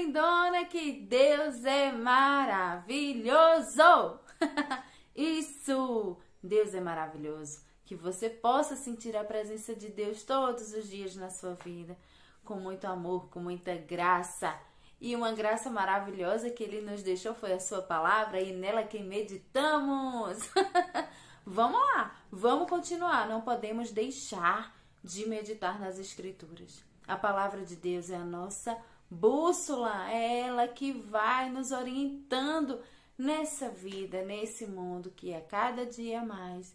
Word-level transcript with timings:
lindona 0.00 0.64
que 0.64 0.92
Deus 0.92 1.64
é 1.64 1.92
maravilhoso! 1.92 3.82
Isso! 5.14 6.16
Deus 6.42 6.74
é 6.74 6.80
maravilhoso. 6.80 7.60
Que 7.84 7.94
você 7.94 8.30
possa 8.30 8.74
sentir 8.76 9.14
a 9.16 9.24
presença 9.24 9.74
de 9.74 9.88
Deus 9.88 10.22
todos 10.22 10.72
os 10.72 10.88
dias 10.88 11.14
na 11.16 11.28
sua 11.28 11.54
vida, 11.54 11.98
com 12.44 12.54
muito 12.54 12.86
amor, 12.86 13.28
com 13.28 13.40
muita 13.40 13.74
graça. 13.74 14.58
E 15.00 15.14
uma 15.14 15.32
graça 15.32 15.68
maravilhosa 15.68 16.50
que 16.50 16.62
Ele 16.62 16.80
nos 16.80 17.02
deixou 17.02 17.34
foi 17.34 17.52
a 17.52 17.60
Sua 17.60 17.82
palavra 17.82 18.40
e 18.40 18.52
nela 18.52 18.84
que 18.84 19.00
meditamos. 19.00 20.38
vamos 21.44 21.80
lá, 21.80 22.16
vamos 22.30 22.68
continuar. 22.68 23.28
Não 23.28 23.40
podemos 23.40 23.90
deixar 23.90 24.74
de 25.02 25.26
meditar 25.26 25.80
nas 25.80 25.98
Escrituras. 25.98 26.84
A 27.08 27.16
palavra 27.16 27.64
de 27.64 27.76
Deus 27.76 28.08
é 28.10 28.16
a 28.16 28.24
nossa 28.24 28.78
bússola, 29.10 30.10
é 30.10 30.40
ela 30.40 30.68
que 30.68 30.92
vai 30.92 31.50
nos 31.50 31.72
orientando 31.72 32.80
nessa 33.18 33.68
vida, 33.68 34.22
nesse 34.22 34.66
mundo 34.66 35.10
que 35.10 35.32
é 35.32 35.40
cada 35.40 35.84
dia 35.84 36.24
mais 36.24 36.74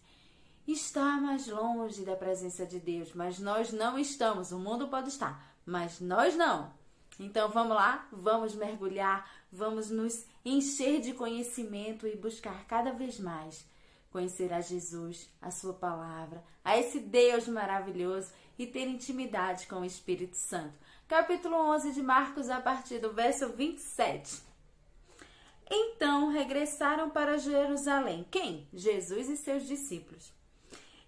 está 0.67 1.17
mais 1.17 1.48
longe 1.48 2.03
da 2.03 2.16
presença 2.16 2.66
de 2.66 2.80
Deus, 2.80 3.13
mas 3.13 3.39
nós 3.39 3.71
não 3.71 3.99
estamos. 3.99 4.52
O 4.52 4.59
mundo 4.59 4.88
pode 4.88 5.09
estar, 5.09 5.55
mas 5.66 5.99
nós 5.99 6.35
não. 6.35 6.73
Então 7.20 7.49
vamos 7.49 7.75
lá, 7.75 8.08
vamos 8.11 8.55
mergulhar, 8.55 9.30
vamos 9.52 9.89
nos 9.89 10.25
encher 10.44 10.99
de 10.99 11.13
conhecimento 11.13 12.08
e 12.08 12.16
buscar 12.16 12.66
cada 12.66 12.91
vez 12.91 13.20
mais 13.20 13.66
conhecer 14.11 14.53
a 14.53 14.61
Jesus, 14.61 15.30
a 15.41 15.52
Sua 15.52 15.73
palavra, 15.73 16.41
a 16.63 16.77
esse 16.77 17.02
Deus 17.02 17.49
maravilhoso 17.49 18.31
e 18.58 18.66
ter 18.66 18.88
intimidade 18.88 19.68
com 19.68 19.82
o 19.82 19.86
Espírito 19.86 20.36
Santo. 20.36 20.77
Capítulo 21.08 21.55
11 21.55 21.91
de 21.91 22.02
Marcos, 22.02 22.50
a 22.50 22.59
partir 22.59 23.00
do 23.00 23.14
verso 23.14 23.50
27. 23.50 24.42
Então 25.70 26.30
regressaram 26.30 27.09
para 27.09 27.38
Jerusalém. 27.38 28.26
Quem? 28.30 28.67
Jesus 28.73 29.30
e 29.30 29.38
seus 29.38 29.67
discípulos. 29.67 30.33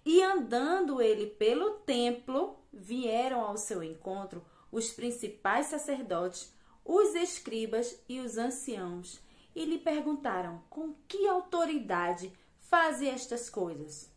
E 0.04 0.22
andando 0.22 1.02
ele 1.02 1.26
pelo 1.26 1.70
templo, 1.80 2.56
vieram 2.72 3.40
ao 3.40 3.56
seu 3.56 3.82
encontro 3.82 4.44
os 4.70 4.90
principais 4.90 5.66
sacerdotes, 5.66 6.52
os 6.84 7.14
escribas 7.14 7.98
e 8.08 8.20
os 8.20 8.38
anciãos, 8.38 9.20
e 9.54 9.64
lhe 9.64 9.78
perguntaram: 9.78 10.62
Com 10.70 10.94
que 11.06 11.26
autoridade 11.26 12.32
faze 12.60 13.08
estas 13.08 13.50
coisas? 13.50 14.10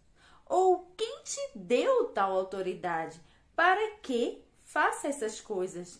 Ou 0.52 0.86
quem 0.98 1.24
te 1.24 1.40
deu 1.56 2.10
tal 2.10 2.34
autoridade 2.34 3.22
para 3.56 3.96
que 4.02 4.44
faça 4.66 5.08
essas 5.08 5.40
coisas? 5.40 5.98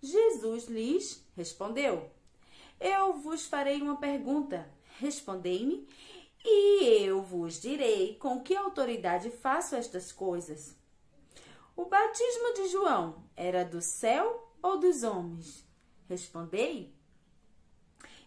Jesus 0.00 0.68
lhes 0.68 1.26
respondeu: 1.36 2.08
Eu 2.78 3.14
vos 3.14 3.44
farei 3.44 3.82
uma 3.82 3.96
pergunta. 3.96 4.70
Respondei-me, 5.00 5.88
e 6.44 7.02
eu 7.02 7.22
vos 7.22 7.60
direi 7.60 8.14
com 8.14 8.40
que 8.40 8.54
autoridade 8.54 9.32
faço 9.32 9.74
estas 9.74 10.12
coisas. 10.12 10.76
O 11.74 11.86
batismo 11.86 12.54
de 12.54 12.68
João 12.68 13.24
era 13.34 13.64
do 13.64 13.82
céu 13.82 14.48
ou 14.62 14.78
dos 14.78 15.02
homens? 15.02 15.66
Respondei. 16.08 16.94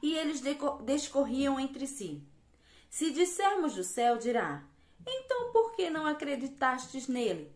E 0.04 0.16
eles 0.16 0.42
discorriam 0.84 1.58
entre 1.58 1.88
si. 1.88 2.22
Se 2.90 3.10
dissermos 3.12 3.74
do 3.74 3.86
céu, 3.86 4.18
dirá: 4.18 4.62
Então 5.06 5.52
por 5.52 5.76
que 5.76 5.90
não 5.90 6.06
acreditastes 6.06 7.08
nele? 7.08 7.52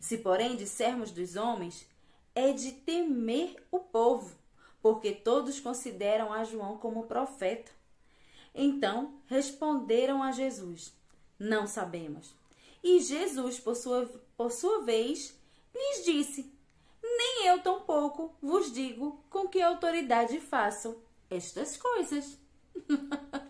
Se, 0.00 0.18
porém, 0.18 0.56
dissermos 0.56 1.10
dos 1.10 1.36
homens, 1.36 1.86
é 2.34 2.52
de 2.52 2.72
temer 2.72 3.56
o 3.70 3.78
povo, 3.78 4.36
porque 4.82 5.12
todos 5.12 5.60
consideram 5.60 6.32
a 6.32 6.44
João 6.44 6.76
como 6.76 7.06
profeta. 7.06 7.70
Então 8.54 9.14
responderam 9.26 10.22
a 10.22 10.32
Jesus: 10.32 10.92
Não 11.38 11.66
sabemos. 11.66 12.34
E 12.82 13.00
Jesus, 13.00 13.58
por 13.58 13.74
sua, 13.74 14.06
por 14.36 14.52
sua 14.52 14.82
vez, 14.82 15.38
lhes 15.74 16.04
disse: 16.04 16.52
Nem 17.02 17.46
eu 17.46 17.62
tampouco 17.62 18.34
vos 18.42 18.72
digo 18.72 19.24
com 19.30 19.48
que 19.48 19.62
autoridade 19.62 20.38
faço 20.38 20.96
estas 21.30 21.76
coisas. 21.76 22.38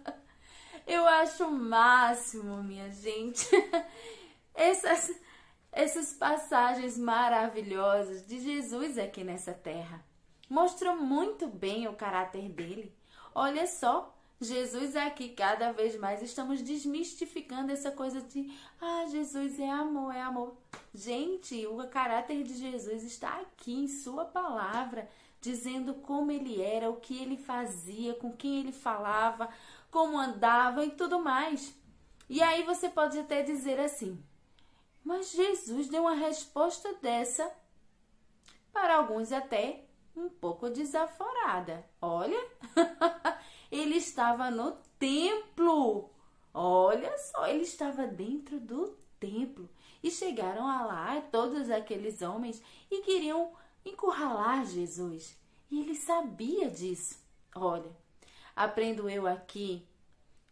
eu 0.86 1.06
acho 1.06 1.44
o 1.44 1.50
máximo, 1.50 2.62
minha 2.62 2.90
gente. 2.90 3.48
Essas, 4.54 5.12
essas 5.72 6.12
passagens 6.12 6.96
maravilhosas 6.96 8.24
de 8.24 8.38
Jesus 8.38 8.96
aqui 8.96 9.24
nessa 9.24 9.52
terra 9.52 10.00
mostram 10.48 10.96
muito 11.02 11.48
bem 11.48 11.88
o 11.88 11.94
caráter 11.94 12.48
dele. 12.48 12.94
Olha 13.34 13.66
só, 13.66 14.14
Jesus 14.40 14.94
aqui 14.94 15.30
cada 15.30 15.72
vez 15.72 15.96
mais 15.96 16.22
estamos 16.22 16.62
desmistificando 16.62 17.72
essa 17.72 17.90
coisa 17.90 18.20
de 18.20 18.52
ah, 18.80 19.06
Jesus 19.10 19.58
é 19.58 19.68
amor, 19.68 20.14
é 20.14 20.20
amor. 20.20 20.56
Gente, 20.94 21.66
o 21.66 21.76
caráter 21.88 22.42
de 22.42 22.54
Jesus 22.54 23.02
está 23.02 23.40
aqui 23.40 23.72
em 23.72 23.88
sua 23.88 24.24
palavra, 24.24 25.08
dizendo 25.44 25.94
como 25.94 26.32
ele 26.32 26.60
era, 26.60 26.90
o 26.90 26.96
que 26.96 27.20
ele 27.20 27.36
fazia, 27.36 28.14
com 28.14 28.32
quem 28.32 28.60
ele 28.60 28.72
falava, 28.72 29.48
como 29.90 30.18
andava 30.18 30.84
e 30.84 30.90
tudo 30.90 31.20
mais. 31.20 31.74
E 32.28 32.42
aí 32.42 32.62
você 32.62 32.88
pode 32.88 33.18
até 33.18 33.42
dizer 33.42 33.78
assim: 33.78 34.18
mas 35.04 35.32
Jesus 35.32 35.88
deu 35.88 36.02
uma 36.02 36.14
resposta 36.14 36.94
dessa, 36.94 37.52
para 38.72 38.96
alguns 38.96 39.30
até 39.32 39.84
um 40.16 40.30
pouco 40.30 40.70
desaforada. 40.70 41.84
Olha, 42.00 42.42
ele 43.70 43.96
estava 43.96 44.50
no 44.50 44.72
templo. 44.98 46.10
Olha 46.54 47.18
só, 47.18 47.46
ele 47.46 47.64
estava 47.64 48.06
dentro 48.06 48.58
do 48.58 48.96
templo. 49.20 49.68
E 50.02 50.10
chegaram 50.10 50.66
lá 50.66 51.20
todos 51.30 51.70
aqueles 51.70 52.22
homens 52.22 52.62
e 52.90 53.02
queriam 53.02 53.52
encurralar 53.84 54.64
Jesus. 54.66 55.36
E 55.70 55.80
ele 55.80 55.94
sabia 55.94 56.70
disso. 56.70 57.18
Olha, 57.54 57.90
aprendo 58.54 59.08
eu 59.08 59.26
aqui 59.26 59.86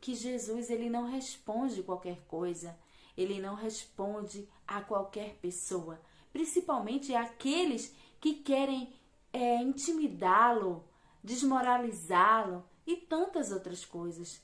que 0.00 0.14
Jesus 0.14 0.70
ele 0.70 0.90
não 0.90 1.10
responde 1.10 1.82
qualquer 1.82 2.20
coisa. 2.26 2.76
Ele 3.16 3.40
não 3.40 3.54
responde 3.54 4.48
a 4.66 4.80
qualquer 4.80 5.34
pessoa, 5.36 6.00
principalmente 6.32 7.14
aqueles 7.14 7.94
que 8.20 8.34
querem 8.34 8.92
é, 9.32 9.56
intimidá-lo, 9.56 10.84
desmoralizá-lo 11.22 12.64
e 12.86 12.96
tantas 12.96 13.52
outras 13.52 13.84
coisas. 13.84 14.42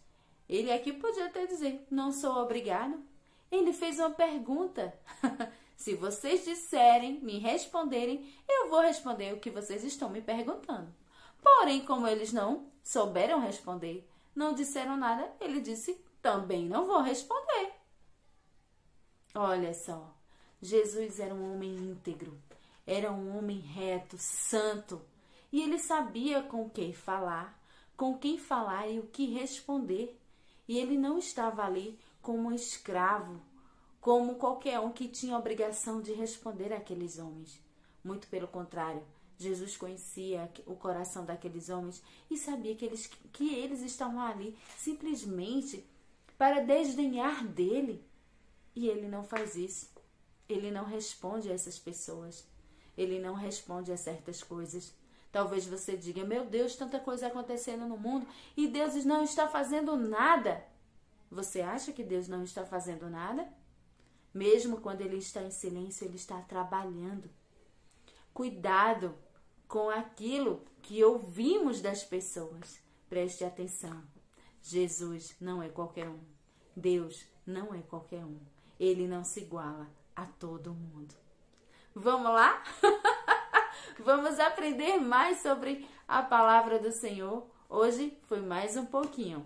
Ele 0.49 0.73
aqui 0.73 0.93
podia 0.93 1.27
até 1.27 1.47
dizer: 1.47 1.87
Não 1.91 2.13
sou 2.13 2.37
obrigado. 2.37 3.03
Ele 3.51 3.73
fez 3.73 3.99
uma 3.99 4.11
pergunta. 4.11 4.95
Se 5.79 5.95
vocês 5.95 6.45
disserem, 6.45 7.21
me 7.21 7.39
responderem, 7.39 8.35
eu 8.49 8.69
vou 8.69 8.81
responder 8.81 9.33
o 9.33 9.39
que 9.39 9.49
vocês 9.49 9.85
estão 9.85 10.11
me 10.11 10.21
perguntando. 10.21 10.93
Porém, 11.41 11.85
como 11.85 12.09
eles 12.09 12.33
não 12.33 12.67
souberam 12.83 13.39
responder, 13.39 14.05
não 14.35 14.53
disseram 14.53 14.97
nada, 14.97 15.33
ele 15.41 15.61
disse: 15.61 16.05
Também 16.21 16.67
não 16.67 16.85
vou 16.85 17.01
responder. 17.01 17.71
Olha 19.33 19.73
só, 19.73 20.13
Jesus 20.61 21.21
era 21.21 21.33
um 21.33 21.55
homem 21.55 21.77
íntegro, 21.77 22.37
era 22.85 23.13
um 23.13 23.39
homem 23.39 23.61
reto, 23.61 24.19
santo, 24.19 25.01
e 25.53 25.63
ele 25.63 25.79
sabia 25.79 26.43
com 26.43 26.69
quem 26.69 26.93
falar, 26.93 27.57
com 27.97 28.19
quem 28.19 28.37
falar 28.37 28.89
e 28.89 28.99
o 28.99 29.07
que 29.07 29.27
responder. 29.27 30.21
E 30.67 30.77
ele 30.77 30.99
não 30.99 31.19
estava 31.19 31.63
ali 31.63 31.97
como 32.21 32.49
um 32.49 32.53
escravo, 32.53 33.41
como 34.01 34.37
qualquer 34.37 34.81
um 34.81 34.93
que 34.93 35.09
tinha 35.09 35.37
a 35.37 35.39
obrigação 35.39 36.01
de 36.01 36.13
responder 36.13 36.73
àqueles 36.73 37.19
homens. 37.19 37.61
Muito 38.03 38.29
pelo 38.29 38.49
contrário, 38.49 39.03
Jesus 39.39 39.77
conhecia 39.77 40.51
o 40.67 40.75
coração 40.75 41.25
daqueles 41.25 41.69
homens 41.69 42.03
e 42.31 42.37
sabia 42.37 42.75
que 42.75 42.85
eles, 42.85 43.07
que 43.33 43.55
eles 43.55 43.83
estavam 43.83 44.21
ali 44.21 44.57
simplesmente 44.77 45.85
para 46.37 46.61
desdenhar 46.61 47.45
dele, 47.47 48.05
e 48.75 48.89
ele 48.89 49.09
não 49.09 49.25
faz 49.25 49.57
isso. 49.57 49.91
Ele 50.49 50.71
não 50.71 50.85
responde 50.85 51.51
a 51.51 51.55
essas 51.55 51.79
pessoas. 51.79 52.47
Ele 52.97 53.19
não 53.19 53.35
responde 53.35 53.93
a 53.93 53.97
certas 53.97 54.43
coisas. 54.43 54.95
Talvez 55.31 55.67
você 55.67 55.97
diga: 55.97 56.25
Meu 56.25 56.45
Deus, 56.45 56.77
tanta 56.77 56.99
coisa 56.99 57.27
acontecendo 57.27 57.87
no 57.87 57.99
mundo 57.99 58.27
e 58.57 58.67
Deus 58.67 59.05
não 59.05 59.23
está 59.23 59.49
fazendo 59.49 59.97
nada. 59.97 60.65
Você 61.31 61.61
acha 61.61 61.93
que 61.93 62.03
Deus 62.03 62.29
não 62.29 62.43
está 62.43 62.65
fazendo 62.65 63.11
nada? 63.11 63.47
Mesmo 64.33 64.81
quando 64.81 65.01
ele 65.01 65.17
está 65.17 65.43
em 65.43 65.51
silêncio, 65.51 66.05
ele 66.05 66.17
está 66.17 66.41
trabalhando. 66.43 67.31
Cuidado 68.33 69.15
com 69.67 69.91
aquilo 69.91 70.65
que 70.83 71.03
ouvimos 71.03 71.81
das 71.81 72.05
pessoas. 72.05 72.81
Preste 73.09 73.45
atenção. 73.45 74.03
Jesus 74.63 75.35
não 75.41 75.63
é 75.63 75.69
qualquer 75.69 76.09
um. 76.09 76.21
Deus 76.77 77.25
não 77.47 77.75
é 77.75 77.83
qualquer 77.83 78.25
um 78.25 78.39
ele 78.79 79.07
não 79.07 79.25
se 79.25 79.41
iguala 79.41 79.89
a 80.15 80.25
todo 80.25 80.75
mundo. 80.75 81.15
Vamos 81.95 82.33
lá? 82.33 82.63
Vamos 83.99 84.39
aprender 84.39 84.99
mais 84.99 85.43
sobre 85.43 85.89
a 86.07 86.23
palavra 86.23 86.79
do 86.79 86.93
Senhor. 86.93 87.47
Hoje 87.69 88.17
foi 88.25 88.41
mais 88.41 88.77
um 88.77 88.87
pouquinho. 88.87 89.45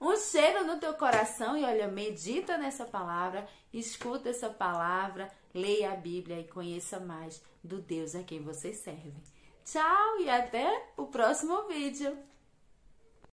Um 0.00 0.16
cheiro 0.16 0.64
no 0.64 0.78
teu 0.78 0.94
coração 0.94 1.56
e 1.58 1.62
olha, 1.62 1.86
medita 1.86 2.56
nessa 2.56 2.86
palavra, 2.86 3.46
escuta 3.70 4.30
essa 4.30 4.48
palavra, 4.48 5.30
leia 5.52 5.92
a 5.92 5.96
Bíblia 5.96 6.40
e 6.40 6.48
conheça 6.48 6.98
mais 6.98 7.42
do 7.62 7.82
Deus 7.82 8.14
a 8.14 8.22
quem 8.22 8.40
você 8.40 8.72
serve. 8.72 9.12
Tchau 9.62 10.20
e 10.20 10.30
até 10.30 10.86
o 10.96 11.06
próximo 11.06 11.68
vídeo. 11.68 12.16